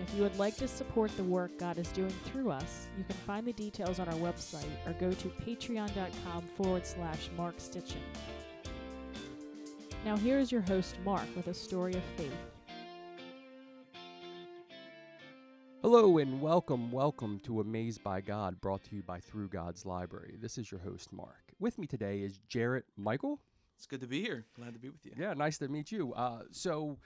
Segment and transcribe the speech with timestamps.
[0.00, 3.04] And if you would like to support the work God is doing through us, you
[3.04, 8.00] can find the details on our website or go to patreon.com forward slash Mark Stitchin.
[10.06, 12.32] Now, here is your host, Mark, with a story of faith.
[15.82, 20.38] Hello and welcome, welcome to Amazed by God, brought to you by Through God's Library.
[20.40, 21.52] This is your host, Mark.
[21.58, 23.38] With me today is Jarrett Michael.
[23.76, 24.46] It's good to be here.
[24.56, 25.12] Glad to be with you.
[25.18, 26.14] Yeah, nice to meet you.
[26.14, 26.96] Uh, so,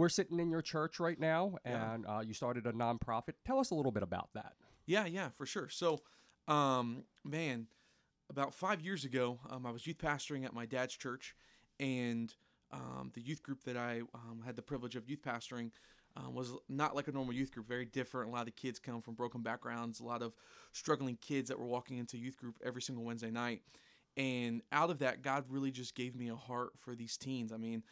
[0.00, 1.92] we're sitting in your church right now, Yeah.
[1.92, 3.34] and uh, you started a nonprofit.
[3.44, 4.54] Tell us a little bit about that.
[4.86, 5.68] Yeah, yeah, for sure.
[5.68, 6.00] So,
[6.48, 7.66] um, man,
[8.30, 11.34] about five years ago, um, I was youth pastoring at my dad's church,
[11.78, 12.34] and
[12.72, 15.70] um, the youth group that I um, had the privilege of youth pastoring
[16.16, 18.30] um, was not like a normal youth group, very different.
[18.30, 20.32] A lot of the kids come from broken backgrounds, a lot of
[20.72, 23.62] struggling kids that were walking into youth group every single Wednesday night.
[24.16, 27.52] And out of that, God really just gave me a heart for these teens.
[27.52, 27.84] I mean,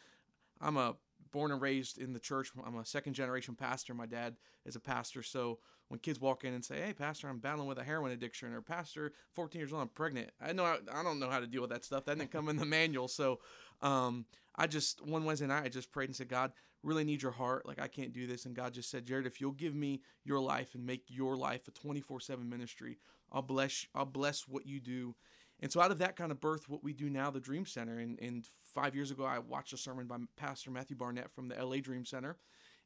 [0.59, 0.95] I'm a
[1.31, 2.51] born and raised in the church.
[2.65, 3.93] I'm a second generation pastor.
[3.93, 4.35] My dad
[4.65, 5.23] is a pastor.
[5.23, 8.53] So when kids walk in and say, "Hey, pastor, I'm battling with a heroin addiction,"
[8.53, 11.47] or "Pastor, 14 years old, I'm pregnant," I know I, I don't know how to
[11.47, 12.05] deal with that stuff.
[12.05, 13.07] That didn't come in the manual.
[13.07, 13.39] So
[13.81, 16.51] um, I just one Wednesday night, I just prayed and said, "God,
[16.83, 17.65] really need your heart.
[17.65, 20.39] Like I can't do this." And God just said, "Jared, if you'll give me your
[20.39, 22.99] life and make your life a 24/7 ministry,
[23.31, 25.15] I'll bless I'll bless what you do."
[25.61, 27.99] And so out of that kind of birth, what we do now, the Dream Center.
[27.99, 31.55] And, and five years ago, I watched a sermon by Pastor Matthew Barnett from the
[31.55, 32.37] LA Dream Center.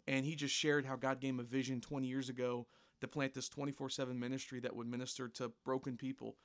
[0.08, 2.68] And he just shared how God gave him a vision 20 years ago
[3.02, 6.36] to plant this 24 7 ministry that would minister to broken people.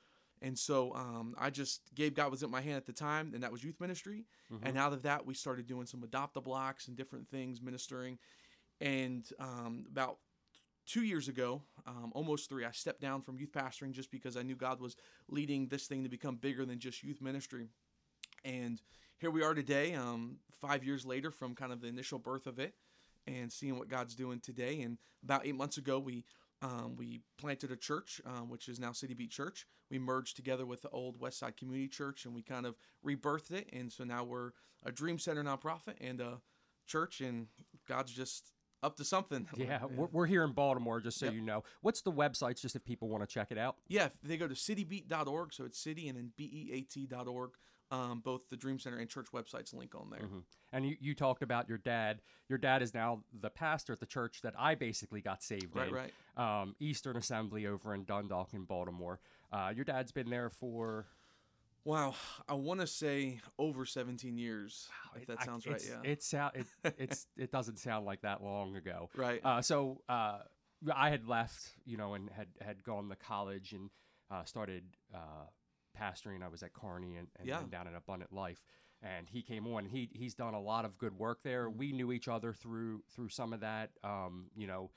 [0.41, 3.43] And so um, I just gave God was in my hand at the time, and
[3.43, 4.25] that was youth ministry.
[4.63, 8.17] And out of that, we started doing some adopt a blocks and different things, ministering.
[8.79, 10.19] And um, about
[10.89, 14.41] two years ago, um, almost three, I stepped down from youth pastoring just because I
[14.41, 14.95] knew God was
[15.29, 17.67] leading this thing to become bigger than just youth ministry.
[18.43, 18.81] And
[19.19, 22.57] here we are today, um, five years later from kind of the initial birth of
[22.57, 22.73] it,
[23.27, 24.81] and seeing what God's doing today.
[24.81, 26.25] And about eight months ago, we
[26.61, 29.65] um, we planted a church, um, which is now City Beat Church.
[29.89, 32.75] We merged together with the old Westside Community Church, and we kind of
[33.05, 33.69] rebirthed it.
[33.71, 34.51] And so now we're
[34.83, 36.41] a Dream Center nonprofit and a
[36.85, 37.47] church, and
[37.87, 38.51] God's just
[38.83, 39.47] up to something.
[39.57, 41.33] Yeah, we're, we're here in Baltimore, just so Yep.
[41.35, 41.63] you know.
[41.81, 43.75] What's the websites, just if people want to check it out?
[43.87, 47.51] Yeah, they go to citybeat.org, so it's city and then B-E-A-T.org.
[47.91, 50.19] Um, both the Dream Center and church websites link on there.
[50.21, 50.43] Mhm.
[50.71, 52.21] And you, you talked about your dad.
[52.47, 55.87] Your dad is now the pastor at the church that I basically got saved Right,
[55.87, 55.93] in.
[55.95, 56.13] right.
[56.37, 59.19] Um, Eastern Assembly over in Dundalk in Baltimore.
[59.51, 61.07] Uh, your dad's been there for
[61.85, 62.13] Wow,
[62.47, 65.81] I want to say over 17 years, if that I- sounds right.
[65.87, 66.09] Yeah.
[66.11, 66.67] It sound it,
[66.97, 69.09] it's it doesn't sound like that long ago.
[69.15, 69.39] right.
[69.43, 70.39] Uh, so uh,
[70.93, 73.89] I had left, you know, and had had gone to college and
[74.29, 74.83] uh, started
[75.15, 75.47] uh,
[75.99, 76.43] pastoring.
[76.43, 77.59] I was at Carney and, and, Yeah.
[77.59, 78.63] and down at Abundant Life,
[79.01, 79.85] and he came on.
[79.85, 81.69] and He he's done a lot of good work there.
[81.69, 83.91] We knew each other through through some of that.
[84.03, 84.91] Um, you know,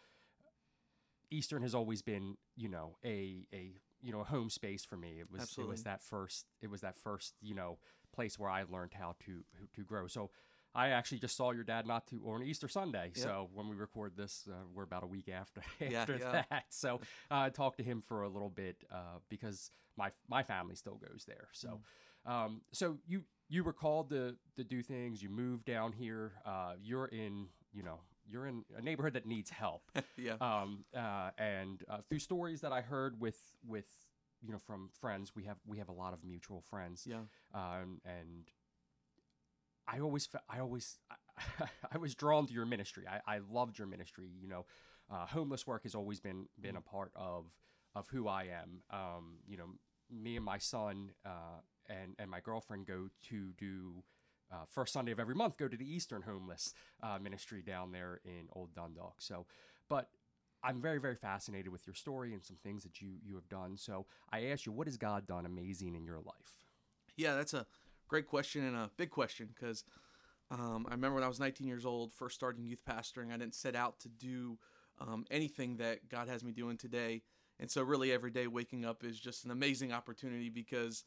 [1.31, 5.19] Eastern has always been, you know, a a you know a home space for me.
[5.21, 7.79] It was it was that first it was that first you know
[8.15, 10.07] place where I learned how to to grow.
[10.07, 10.31] So.
[10.75, 13.13] I actually just saw your dad not too on Easter Sunday.
[13.15, 13.25] Yeah.
[13.25, 16.45] So when we record this, uh, we're about a week after Yeah, after yeah.
[16.51, 16.65] that.
[16.71, 16.95] So
[17.31, 20.95] uh, I talked to him for a little bit uh, because my my family still
[20.97, 21.49] goes there.
[21.53, 21.81] So
[22.27, 22.33] Mm.
[22.33, 25.23] um, so you you were called to to do things.
[25.23, 26.33] You moved down here.
[26.47, 29.83] Uh, you're in you know you're in a neighborhood that needs help.
[30.17, 30.35] yeah.
[30.41, 33.87] um, uh, and uh, through stories that I heard with with
[34.43, 37.21] you know from friends, we have we have a lot of mutual friends yeah.
[37.55, 38.51] um, and
[39.87, 43.05] I always, fe- I always, I, I was drawn to your ministry.
[43.09, 44.31] I, I loved your ministry.
[44.41, 44.67] You know,
[45.11, 47.47] uh, homeless work has always been been a part of
[47.95, 48.83] of who I am.
[48.91, 49.67] Um, you know,
[50.11, 54.03] me and my son uh, and and my girlfriend go to do.
[54.53, 58.21] Uh, first Sunday of every month, go to the Eastern Homeless uh, Ministry down there
[58.25, 59.15] in Old Dundalk.
[59.19, 59.47] So,
[59.89, 60.11] but
[60.63, 63.77] I'm very, very fascinated with your story and some things that you you have done.
[63.77, 66.59] So, I ask you, what has God done amazing in your life?
[67.17, 67.67] Yeah, that's a
[68.09, 69.85] great question and a big question because
[70.51, 73.55] um, I remember when I was 19 years old, first starting youth pastoring, I didn't
[73.55, 74.59] set out to do
[75.01, 77.23] um, anything that God has me doing today.
[77.59, 81.05] And so, really, every day waking up is just an amazing opportunity because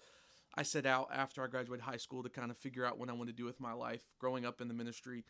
[0.57, 3.13] I set out after I graduated high school to kind of figure out what I
[3.13, 4.03] want to do with my life.
[4.19, 5.25] Growing up in the ministry,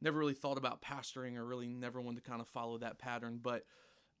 [0.00, 3.40] never really thought about pastoring or really never wanted to kind of follow that pattern.
[3.42, 3.64] But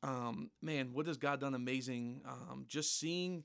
[0.02, 2.22] um, man, what has God done amazing?
[2.26, 3.44] Um, just seeing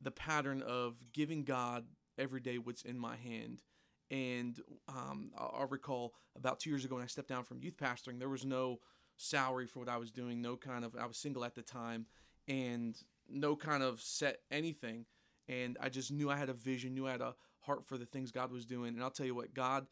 [0.00, 1.84] the pattern of giving God
[2.18, 3.62] every day what's in my hand.
[4.10, 4.58] And
[4.88, 8.28] um, I'll recall about two years ago when I stepped down from youth pastoring, there
[8.28, 8.78] was no
[9.16, 12.06] salary for what I was doing, no kind of, I was single at the time,
[12.46, 12.96] and
[13.28, 15.04] no kind of set anything.
[15.48, 18.06] And I just knew I had a vision, knew I had a heart for the
[18.06, 18.94] things God was doing.
[18.94, 19.86] And I'll tell you what, God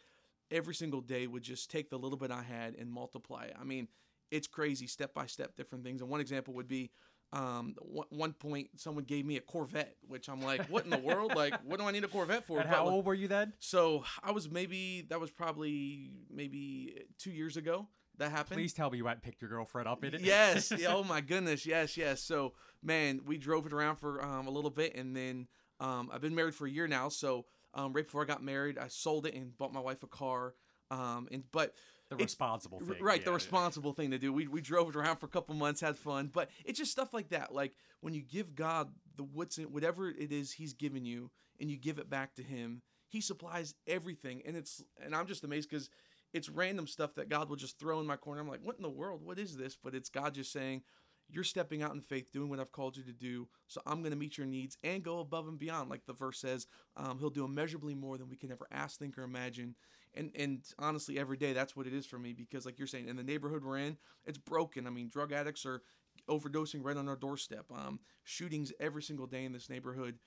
[0.51, 3.57] every single day would just take the little bit I had and multiply it.
[3.61, 3.89] I mean,
[4.31, 6.01] it's crazy, step by step, different things.
[6.01, 6.91] And one example would be
[7.33, 10.99] um, one, one point someone gave me a Corvette, which I'm like, what in the
[10.99, 11.35] world?
[11.35, 12.61] Like, what do I need a Corvette for?
[12.67, 13.53] And how old were you then?
[13.59, 18.57] So I was maybe that was probably maybe two years ago that happened.
[18.57, 20.21] Please tell me you went and picked your girlfriend up in it.
[20.21, 20.73] Yes.
[20.89, 21.67] oh my goodness.
[21.67, 21.97] Yes.
[21.97, 22.23] Yes.
[22.23, 25.49] So man, we drove it around for um, a little bit, and then
[25.81, 27.09] um, I've been married for a year now.
[27.09, 30.07] So um, right before I got married, I sold it and bought my wife a
[30.07, 30.55] car.
[30.91, 31.75] Um, and but
[32.09, 32.97] the responsible thing.
[33.01, 33.35] Right, the yeah, yeah.
[33.35, 34.33] responsible thing to do.
[34.33, 37.13] We, we drove it around for a couple months, had fun, but it's just stuff
[37.13, 37.53] like that.
[37.53, 41.31] Like when you give God the what's in whatever it is He's given you,
[41.61, 44.43] and you give it back to Him, He supplies everything.
[44.47, 45.91] And it's and I'm just amazed because
[46.37, 48.41] it's random stuff that God will just throw in my corner.
[48.41, 49.23] I'm like, what in the world?
[49.25, 49.77] What is this?
[49.83, 50.83] But it's God just saying,
[51.29, 53.49] you're stepping out in faith, doing what I've called you to do.
[53.67, 55.91] So I'm going to meet your needs and go above and beyond.
[55.91, 56.67] Like the verse says,
[56.97, 59.75] um, He'll do immeasurably more than we can ever ask, think, or imagine.
[60.15, 63.09] And and honestly, every day that's what it is for me because, like you're saying,
[63.09, 64.87] in the neighborhood we're in, it's broken.
[64.87, 65.83] I mean, drug addicts are
[66.29, 67.67] overdosing right on our doorstep.
[67.75, 70.19] Um, shootings every single day in this neighborhood.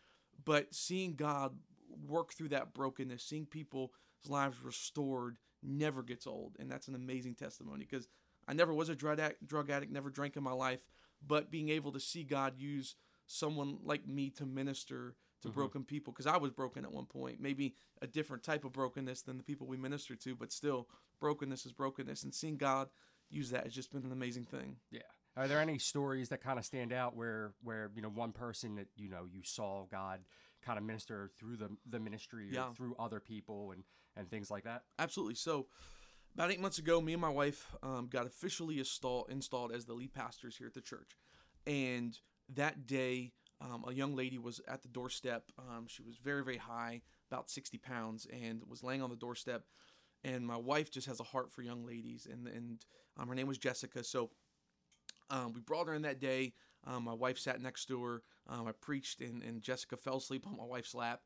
[0.43, 1.55] But seeing God
[2.07, 3.91] work through that brokenness, seeing people's
[4.27, 8.07] lives restored, never gets old, and that's an amazing testimony because
[8.47, 10.85] I never was a drug addict, drug addict, never drank in my life,
[11.25, 12.95] but being able to see God use
[13.25, 15.53] someone like me to minister to Mhm.
[15.53, 19.21] broken people because I was broken at one point, maybe a different type of brokenness
[19.21, 20.89] than the people we minister to, but still
[21.19, 22.89] brokenness is brokenness, and seeing God
[23.29, 24.79] use that has just been an amazing thing.
[24.89, 25.01] Yeah.
[25.37, 28.75] Are there any stories that kind of stand out where where you know one person
[28.75, 30.25] that you know you saw God
[30.63, 32.73] kind of minister through the the ministry or Yeah.
[32.73, 33.83] through other people and
[34.15, 34.83] and things like that?
[34.97, 35.35] Absolutely.
[35.35, 35.67] So,
[36.33, 39.93] about eight months ago, me and my wife um, got officially installed installed as the
[39.93, 41.17] lead pastors here at the church.
[41.67, 42.17] And
[42.55, 45.51] that day, um, a young lady was at the doorstep.
[45.57, 49.65] Um, she was very, very high, about 60 pounds, and was laying on the doorstep.
[50.23, 52.85] And my wife just has a heart for young ladies, and and
[53.17, 54.03] um, her name was Jessica.
[54.03, 54.31] So
[55.29, 56.53] um, we brought her in that day.
[56.85, 58.23] Um, my wife sat next to her.
[58.47, 61.21] Um, I preached, and, and Jessica fell asleep on my wife's lap.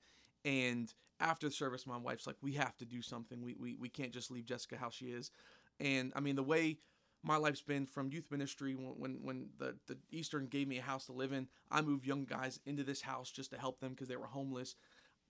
[0.45, 3.41] And after the service, my wife's like, "We have to do something.
[3.41, 5.31] We we, we can't just leave Jessica how she is."
[5.79, 6.79] And I mean, the way
[7.23, 10.83] my life's been from youth ministry when when, when the, the Eastern gave me a
[10.83, 13.91] house to live in, I moved young guys into this house just to help them
[13.91, 14.75] because they were homeless.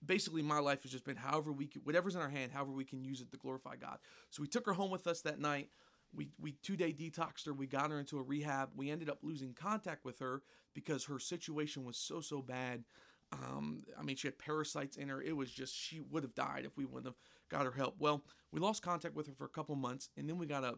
[0.04, 2.84] Basically, my life has just been however we can, whatever's in our hand, however we
[2.84, 3.98] can use it to glorify God.
[4.30, 5.70] So we took her home with us that night.
[6.14, 7.52] We we two day detoxed her.
[7.52, 8.70] We got her into a rehab.
[8.74, 10.42] We ended up losing contact with her
[10.74, 12.84] because her situation was so so bad.
[13.32, 15.20] Um, I mean, she had parasites in her.
[15.20, 17.16] It was just she would have died if we wouldn't have
[17.50, 17.96] got her help.
[17.98, 20.74] Well, we lost contact with her for a couple months, and then we got a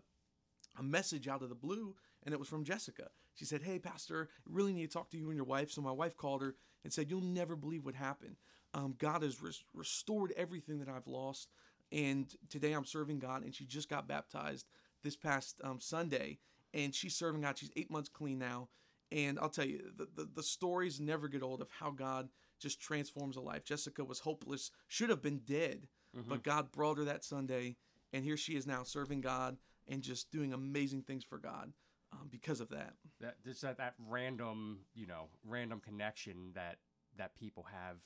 [0.79, 3.09] a message out of the blue, and it was from Jessica.
[3.35, 5.83] She said, "Hey, Pastor, I really need to talk to you and your wife." So
[5.83, 8.37] my wife called her and said, "You'll never believe what happened.
[8.75, 11.50] Um, God has res- restored everything that I've lost,
[11.93, 14.66] and today I'm serving God." And she just got baptized
[15.07, 16.39] this past um, Sunday,
[16.75, 17.57] and she's serving God.
[17.59, 18.69] She's eight months clean now,
[19.11, 22.81] and I'll tell you, the, the the stories never get old of how God just
[22.81, 23.65] transforms a life.
[23.65, 26.31] Jessica was hopeless, should have been dead, Mm-hmm.
[26.31, 27.77] but God brought her that Sunday,
[28.13, 31.73] and here she is now serving God and just doing amazing things for God
[32.13, 32.95] um, because of that.
[33.21, 36.79] That just that, that random you know random connection that
[37.19, 37.97] that people have.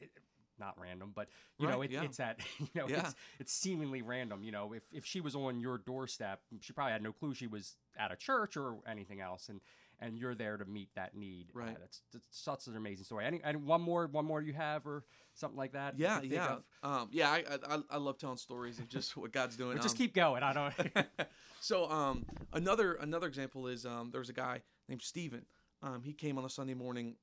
[0.00, 0.10] It,
[0.60, 2.02] not random, but you know, it, yeah.
[2.02, 3.00] it's that you know, Yeah.
[3.00, 4.42] it's it's seemingly random.
[4.44, 7.46] You know, if if she was on your doorstep, she probably had no clue she
[7.48, 9.60] was at a church or anything else, and
[10.02, 11.48] and you're there to meet that need.
[11.54, 11.76] Uh, Right.
[11.78, 13.26] that's, that's such an amazing story.
[13.26, 15.98] Any and one more, one more you have or something like that?
[15.98, 17.28] Yeah, yeah, um, yeah.
[17.30, 19.76] I, I I love telling stories of just what God's doing.
[19.82, 20.42] Just Um, keep going.
[20.42, 20.74] I don't.
[21.60, 22.24] so um
[22.54, 25.44] another another example is um there was a guy named Steven.
[25.82, 27.16] Um he came on a Sunday morning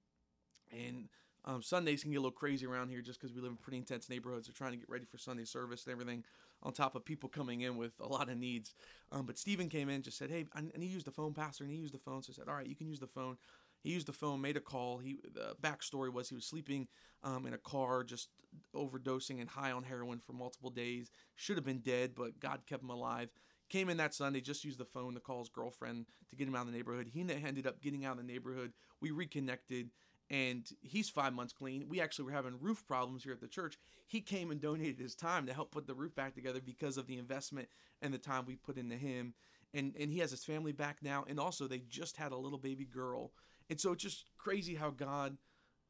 [0.72, 1.10] and
[1.46, 3.78] um, Sundays can get a little crazy around here just because we live in pretty
[3.78, 4.48] intense neighborhoods.
[4.48, 6.24] They're trying to get ready for Sunday service and everything,
[6.64, 8.74] on top of people coming in with a lot of needs.
[9.12, 11.72] Um, but Stephen came in, just said, "Hey," and he used the phone, Pastor, and
[11.72, 12.24] he used the phone.
[12.24, 13.38] So I said, "All right, you can use the phone."
[13.84, 14.98] He used the phone, made a call.
[14.98, 16.88] He the backstory was he was sleeping
[17.24, 18.30] um, in a car, just
[18.76, 21.12] overdosing and high on heroin for multiple days.
[21.36, 23.30] Should have been dead, but God kept him alive.
[23.70, 26.56] Came in that Sunday, just used the phone to call his girlfriend to get him
[26.56, 27.10] out of the neighborhood.
[27.14, 28.72] He ended up getting out of the neighborhood.
[29.02, 29.90] We reconnected,
[30.30, 31.88] and he's five months clean.
[31.88, 33.78] We actually were having roof problems here at the church.
[34.08, 37.08] He came and donated his time to help put the roof back together because of
[37.08, 37.68] the investment
[38.02, 39.34] and the time we put into him.
[39.74, 42.58] and and he has his family back now, and also they just had a little
[42.60, 43.32] baby girl,
[43.70, 45.38] and so it's just crazy how God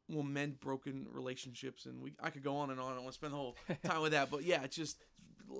[0.09, 2.91] will mend broken relationships, and we I could go on and on.
[2.91, 4.97] I don't want to spend the whole time with that, but yeah, it's just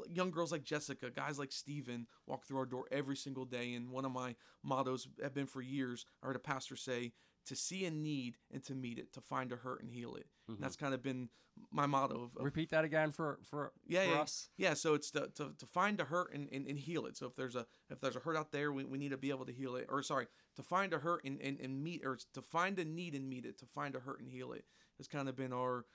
[0.09, 3.73] young girls like Jessica, guys like Steven walk through our door every single day.
[3.73, 7.13] And one of my mottos have been for years, I heard a pastor say,
[7.47, 10.27] to see a need and to meet it, to find a hurt and heal it.
[10.49, 10.55] Mhm.
[10.55, 11.29] And that's kind of been
[11.71, 14.49] my motto of, of Repeat that again for for, yeah, for yeah, us.
[14.57, 14.73] yeah.
[14.75, 17.17] So it's to, to, to find a hurt and, and, and heal it.
[17.17, 19.31] So if there's a if there's a hurt out there, we, we need to be
[19.31, 19.87] able to heal it.
[19.89, 23.15] Or sorry, to find a hurt and, and, and meet or to find a need
[23.15, 23.57] and meet it.
[23.59, 24.65] To find a hurt and heal it
[24.97, 25.85] has kind of been our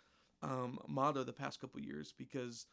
[0.42, 2.66] um, motto the past couple years because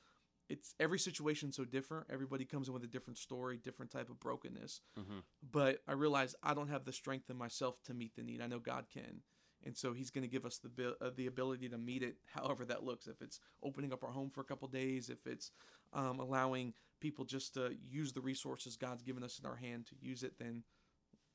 [0.49, 2.07] it's every situation so different.
[2.09, 4.81] Everybody comes in with a different story, different type of brokenness.
[4.97, 5.23] Mhm.
[5.43, 8.41] But I realize I don't have the strength in myself to meet the need.
[8.41, 9.21] I know God can.
[9.63, 12.63] And so he's going to give us the uh, the ability to meet it, however
[12.65, 13.07] that looks.
[13.07, 15.51] If it's opening up our home for a couple days, if it's
[15.93, 19.95] um, allowing people just to use the resources God's given us in our hand to
[20.01, 20.63] use it, then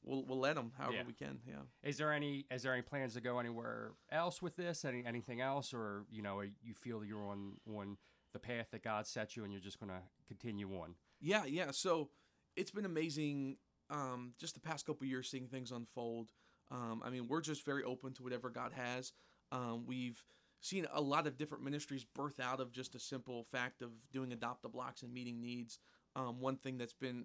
[0.03, 1.05] we'll we'll let them however Yeah.
[1.07, 1.41] we can.
[1.47, 1.63] Yeah.
[1.83, 4.85] Is there any is there any plans to go anywhere else with this?
[4.87, 7.99] Any anything else, or you know, you feel you're on on
[8.35, 10.97] the path that God set you, and you're just gonna continue on?
[11.21, 11.71] Yeah, yeah.
[11.71, 12.11] So
[12.57, 13.57] it's been amazing
[13.89, 16.31] um, just the past couple years seeing things unfold.
[16.71, 19.13] Um, I mean, we're just very open to whatever God has.
[19.53, 20.23] Um, we've
[20.61, 24.33] seen a lot of different ministries birth out of just a simple fact of doing
[24.33, 25.79] adopt a blocks and meeting needs.
[26.17, 27.25] Um, one thing that's been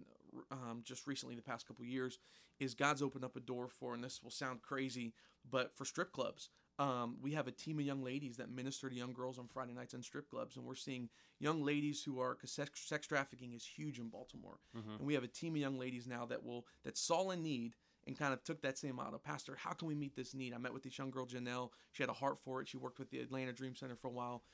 [0.52, 2.20] um, just recently, the past couple years,
[2.60, 5.14] is God's opened up a door for, and this will sound crazy,
[5.50, 6.50] but for strip clubs.
[6.80, 9.74] Um, we have a team of young ladies that minister to young girls on Friday
[9.74, 13.52] nights in strip clubs, and we're seeing young ladies who are because sex, sex trafficking
[13.52, 14.98] is huge in Baltimore, Mhm.
[15.00, 17.76] and we have a team of young ladies now that will that saw a need
[18.08, 19.20] and kind of took that same model.
[19.20, 20.54] Pastor, how can we meet this need?
[20.54, 21.74] I met with this young girl, Janelle.
[21.92, 22.70] She had a heart for it.
[22.70, 24.46] She worked with the Atlanta Dream Center for a while,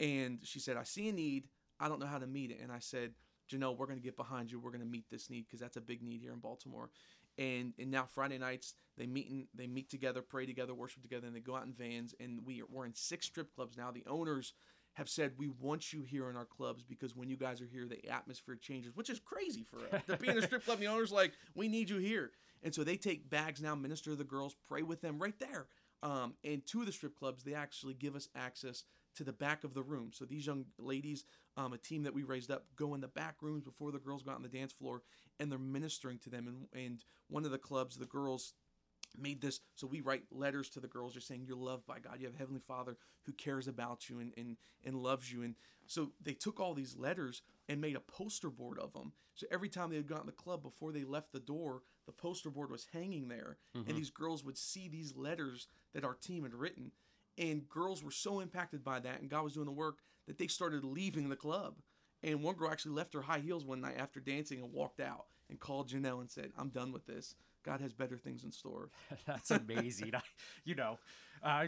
[0.00, 1.48] and she said, "I see a need.
[1.78, 3.14] I don't know how to meet it." And I said,
[3.48, 4.60] Janelle, we're going to get behind you.
[4.60, 6.90] We're going to meet this need because that's a big need here in Baltimore.
[7.38, 11.26] And and now Friday nights they meet and they meet together, pray together, worship together,
[11.26, 12.14] and they go out in vans.
[12.20, 13.90] And we are, we're in six strip clubs now.
[13.90, 14.54] The owners
[14.94, 17.86] have said we want you here in our clubs because when you guys are here,
[17.86, 20.80] the atmosphere changes, which is crazy for us to be in a strip club.
[20.80, 22.32] The owners like we need you here,
[22.64, 25.68] and so they take bags now, minister to the girls, pray with them right there.
[26.02, 28.84] Um, and two of the strip clubs, they actually give us access
[29.18, 30.10] to the back of the room.
[30.14, 31.24] So these young ladies,
[31.56, 34.22] um, a team that we raised up, go in the back rooms before the girls
[34.22, 35.02] go out on the dance floor,
[35.38, 36.46] and they're ministering to them.
[36.72, 38.54] And, and one of the clubs, the girls
[39.18, 42.16] made this so we write letters to the girls just saying you're loved by god
[42.20, 45.54] you have a heavenly father who cares about you and, and, and loves you and
[45.86, 49.70] so they took all these letters and made a poster board of them so every
[49.70, 52.86] time they had gotten the club before they left the door the poster board was
[52.92, 53.88] hanging there Mhm.
[53.88, 56.92] and these girls would see these letters that our team had written
[57.38, 60.46] and girls were so impacted by that and god was doing the work that they
[60.46, 61.76] started leaving the club
[62.22, 65.26] and one girl actually left her high heels one night after dancing and walked out
[65.48, 68.90] and called janelle and said i'm done with this god has better things in store
[69.26, 70.14] That's amazing.
[70.14, 70.20] I,
[70.64, 70.98] you know,
[71.42, 71.66] uh,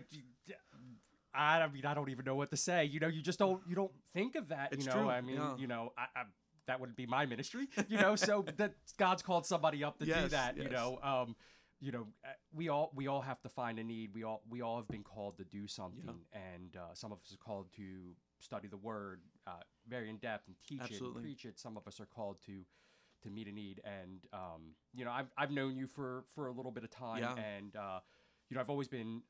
[1.35, 2.85] I, I mean, I don't even know what to say.
[2.85, 4.73] You know, you just don't you don't think of that.
[4.73, 5.57] It's you know, true, I mean, yeah.
[5.57, 6.23] you know, I, I,
[6.67, 7.69] that wouldn't be my ministry.
[7.89, 10.57] You know, so that God's called somebody up to do Yes, that.
[10.57, 11.37] You know, um,
[11.81, 14.11] you know, uh, we all we all have to find a need.
[14.15, 17.33] We all we all have been called to do something, and uh, some of us
[17.33, 21.45] are called to study the Word uh, very in depth and teach it and preach
[21.45, 21.59] it.
[21.59, 22.65] Some of us are called to
[23.23, 26.53] to meet a need, and um, you know, I've I've known you for for a
[26.53, 27.35] little bit of time, Yeah.
[27.35, 28.01] and uh,
[28.49, 29.23] you know, I've always been.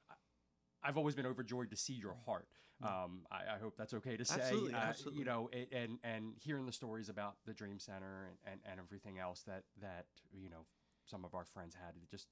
[0.83, 2.49] I've always been overjoyed to see your heart.
[2.83, 4.37] Um, I, I hope that's okay to say.
[4.37, 4.41] Mm.
[4.41, 5.19] Absolutely, Uh, absolutely.
[5.19, 8.81] You know, it, and and hearing the stories about the Dream Center and, and, and
[8.81, 10.65] everything else that that you know
[11.11, 12.29] some of our friends had, it just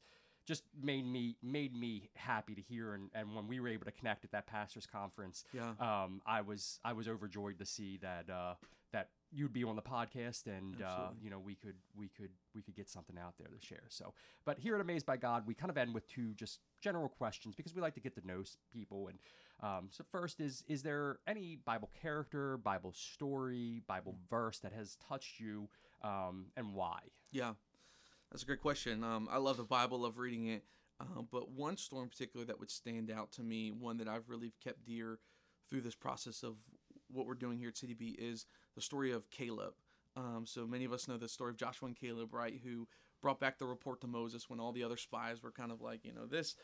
[0.47, 2.95] just made me made me happy to hear.
[2.95, 6.41] And, and when we were able to connect at that pastors conference, yeah um, I
[6.41, 8.55] was I was overjoyed to see that uh,
[8.93, 12.63] that you'd be on the podcast and uh, you know we could we could we
[12.63, 13.85] could get something out there to share.
[13.89, 14.15] So,
[14.47, 17.55] but here at Amazed by God, we kind of end with two just general questions
[17.55, 18.43] because we like to get to know
[18.73, 19.09] people.
[19.09, 19.19] And
[19.63, 24.97] um, so, first is is there any Bible character, Bible story, Bible verse that has
[25.09, 25.69] touched you,
[26.03, 27.01] um, and why?
[27.31, 27.53] Yeah,
[28.31, 29.03] that's a great question.
[29.03, 30.65] Um, I love the Bible, love reading it.
[31.01, 34.29] Um, but one story in particular that would stand out to me, one that I've
[34.29, 35.19] really kept dear
[35.71, 36.57] through this process of
[37.11, 39.75] what we're doing here at CDB, is the story of Caleb.
[40.17, 42.61] Um, so many of us know the story of Joshua and Caleb, right?
[42.65, 42.89] Who
[43.23, 46.05] brought back the report to Moses when all the other spies were kind of like,
[46.05, 46.57] you know, this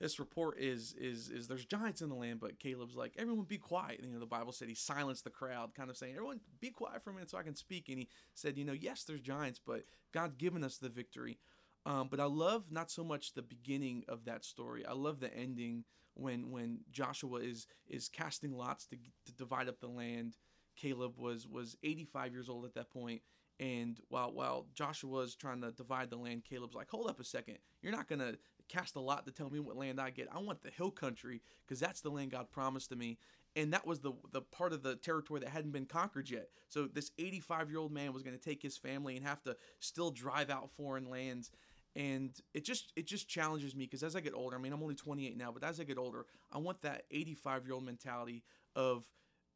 [0.00, 3.58] this report is is is there's giants in the land, but Caleb's like, everyone be
[3.58, 4.00] quiet.
[4.02, 7.02] You know, the Bible said he silenced the crowd, kind of saying, everyone be quiet
[7.02, 7.88] for a minute so I can speak.
[7.88, 11.38] And he said, you know, yes, there's giants, but God's given us the victory.
[11.86, 14.84] Um, but I love not so much the beginning of that story.
[14.84, 15.84] I love the ending
[16.14, 20.36] when when Joshua is is casting lots to to divide up the land.
[20.76, 23.22] Caleb was was 85 years old at that point,
[23.58, 27.24] And while while Joshua was trying to divide the land, Caleb's like, "Hold up a
[27.24, 27.58] second.
[27.80, 28.36] You're not gonna
[28.68, 30.28] cast a lot to tell me what land I get.
[30.32, 33.18] I want the hill country because that's the land God promised to me."
[33.54, 36.48] And that was the the part of the territory that hadn't been conquered yet.
[36.68, 39.56] So this 85 year old man was going to take his family and have to
[39.80, 41.50] still drive out foreign lands
[41.96, 44.82] and it just it just challenges me because as I get older, I mean I'm
[44.82, 48.44] only 28 now, but as I get older, I want that 85 year old mentality
[48.76, 49.04] of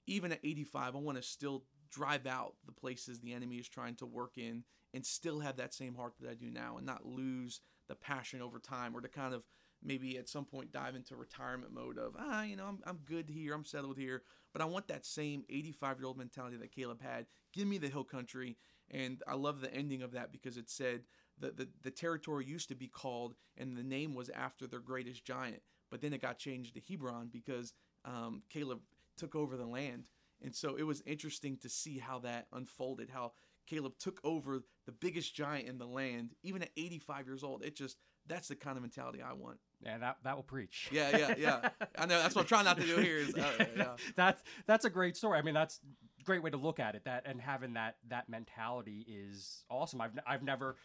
[0.06, 3.94] even at 85, I want to still drive out the places the enemy is trying
[3.96, 7.06] to work in and still have that same heart that I do now and not
[7.06, 9.42] lose the passion over time or to kind of
[9.82, 13.30] maybe at some point dive into retirement mode of ah you know I'm, I'm good
[13.30, 17.00] here i'm settled here but i want that same 85 year old mentality that caleb
[17.00, 18.58] had give me the hill country
[18.90, 21.00] and i love the ending of that because it said
[21.40, 25.24] the, the, the territory used to be called, and the name was after their greatest
[25.24, 25.62] giant.
[25.90, 27.72] But then it got changed to Hebron because
[28.04, 28.80] um, Caleb
[29.16, 30.08] took over the land.
[30.42, 33.32] And so it was interesting to see how that unfolded, how
[33.66, 37.62] Caleb took over the biggest giant in the land, even at 85 years old.
[37.62, 39.58] It just, that's the kind of mentality I want.
[39.82, 40.88] Yeah, that that will preach.
[40.92, 41.68] Yeah, yeah, yeah.
[41.98, 43.16] I know that's what I'm trying not to do here.
[43.16, 43.96] Is, uh, yeah.
[44.16, 45.38] That's that's a great story.
[45.38, 45.80] I mean, that's
[46.20, 47.04] a great way to look at it.
[47.06, 50.02] That and having that that mentality is awesome.
[50.02, 50.76] I've I've never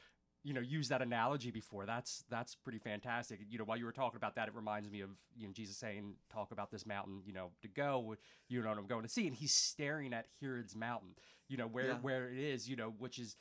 [0.45, 3.91] you know use that analogy before that's that's pretty fantastic you know while you were
[3.91, 7.21] talking about that it reminds me of you know jesus saying talk about this mountain
[7.25, 8.15] you know to go
[8.47, 11.09] you know what i'm going to see and he's staring at herod's mountain
[11.49, 11.97] you know where Yeah.
[12.01, 13.35] where it is you know which is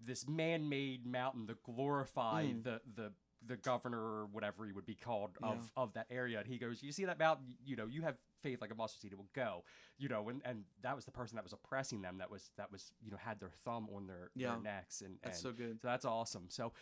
[0.00, 2.62] this man-made mountain to glorify Mm.
[2.64, 3.12] the the
[3.46, 5.82] the governor or whatever he would be called of Yeah.
[5.82, 8.60] of that area and he goes you see that mountain you know you have faith
[8.60, 9.64] like a mustard seed it will go
[9.98, 12.70] you know and and that was the person that was oppressing them that was that
[12.72, 14.52] was you know had their thumb on their, Yeah.
[14.52, 15.80] their necks and That's and so good.
[15.80, 16.46] so that's awesome.
[16.48, 16.72] So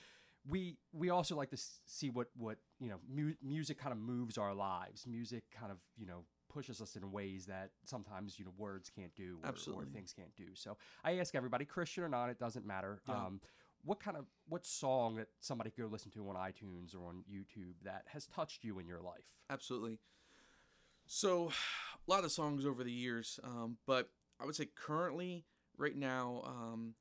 [0.49, 4.39] we we also like to see what what you know mu- music kind of moves
[4.39, 5.07] our lives.
[5.07, 9.15] Music kind of you know pushes us in ways that sometimes you know words can't
[9.15, 10.47] do or, or things can't do.
[10.55, 13.01] So I ask everybody, Christian or not, it doesn't matter.
[13.09, 13.15] Yeah.
[13.15, 13.41] Um,
[13.85, 17.75] what kind of what song that somebody could listen to on iTunes or on YouTube
[17.85, 19.35] that has touched you in your life?
[19.51, 19.99] Absolutely.
[21.07, 21.51] So,
[22.07, 24.09] a lot of songs over the years, um, but
[24.41, 25.45] I would say currently,
[25.77, 26.95] right now, um,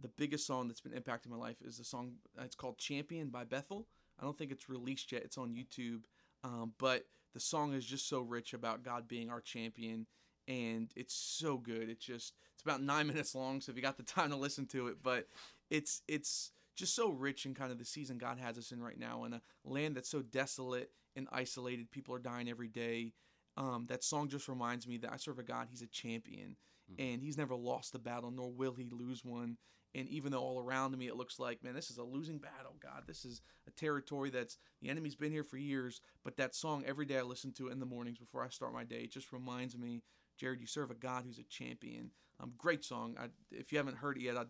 [0.00, 2.12] the biggest song that's been impacting my life is the song.
[2.38, 3.88] uh, It's called "Champion" by Bethel.
[4.18, 5.22] I don't think it's released yet.
[5.24, 6.02] It's on YouTube,
[6.44, 10.06] um, but the song is just so rich about God being our champion,
[10.46, 11.88] and it's so good.
[11.88, 14.66] It's just it's about nine minutes long, so if you got the time to listen
[14.66, 15.28] to it, but
[15.70, 18.98] it's it's just so rich in kind of the season God has us in right
[18.98, 21.90] now, in a land that's so desolate and isolated.
[21.90, 23.12] People are dying every day.
[23.56, 25.68] Um, that song just reminds me that I serve a God.
[25.70, 26.56] He's a champion,
[26.98, 29.56] and He's never lost a battle, nor will He lose one.
[29.94, 32.76] And even though all around me it looks like, man, this is a losing battle,
[32.80, 33.04] God.
[33.06, 36.00] This is a territory that's the enemy's been here for years.
[36.24, 38.74] But that song, every day I listen to it in the mornings before I start
[38.74, 40.02] my day, it just reminds me,
[40.38, 42.10] Jared, you serve a God who's a champion.
[42.40, 43.16] Um, great song.
[43.20, 44.46] I, if you haven't heard it yet, I'd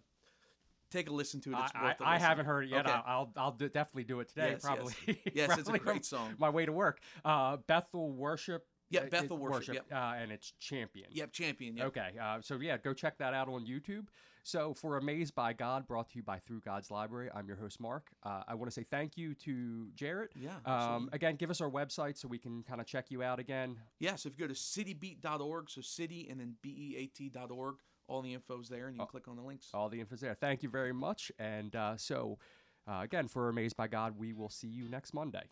[0.91, 1.57] take a listen to it.
[1.59, 2.87] It's I, I, I haven't heard it yet.
[2.87, 2.95] Okay.
[3.07, 4.51] I'll I'll, do, definitely do it today.
[4.53, 4.65] Yes, yes.
[4.65, 5.23] probably.
[5.35, 6.35] Yes, it's a great song.
[6.39, 7.01] My way to work.
[7.25, 8.67] Uh, Bethel Worship.
[8.91, 11.09] Yeah, it- Bethel Worship, uh, and it's Champion.
[11.13, 11.77] Yep, champion.
[11.77, 11.87] Yep.
[11.89, 14.07] Okay, uh, so yeah, go check that out on YouTube.
[14.45, 17.81] So for Amazed by God, brought to you by Through God's Library, I'm your host
[17.81, 18.07] Mark.
[18.23, 20.31] Uh, I want to say thank you to Jarrett.
[20.35, 23.39] Yeah, Um, again, give us our website so we can kind of check you out
[23.39, 23.77] again.
[23.99, 28.71] Yeah, so if you go to citybeat.org, so city and then beat.org, all the info's
[28.71, 29.11] there, and you can Oh.
[29.11, 29.69] click on the links.
[29.75, 30.35] All the info's there.
[30.35, 31.31] Thank you very much.
[31.39, 32.39] And uh, so
[32.87, 35.45] uh, again, for Amazed by God, we will see you next Monday.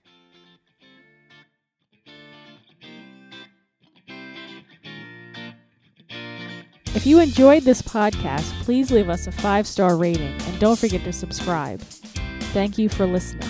[7.07, 11.05] If you enjoyed this podcast, please leave us a five star rating and don't forget
[11.05, 11.81] to subscribe.
[12.51, 13.45] Thank you for listening.